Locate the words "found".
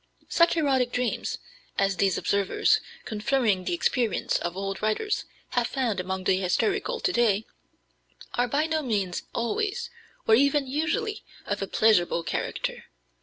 5.67-5.99